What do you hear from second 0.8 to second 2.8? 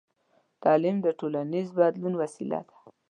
د ټولنیز بدلون وسیله ده.